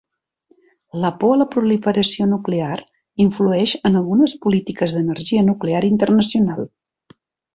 [1.01, 2.79] La por a la proliferació nuclear
[3.27, 6.67] influeix en algunes polítiques d'energia nuclear internacional.